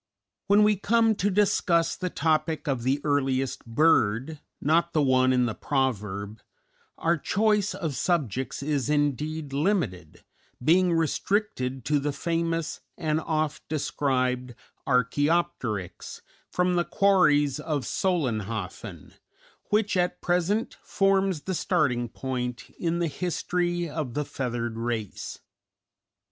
[0.47, 5.45] _"When we come to discuss the topic of the earliest bird not the one in
[5.45, 6.41] the proverb
[6.97, 10.23] our choice of subjects is indeed limited,
[10.59, 14.55] being restricted to the famous and oft described
[14.87, 19.13] Archæopteryx from the quarries of Solenhofen,
[19.69, 25.37] which at present forms the starting point in the history of the feathered race.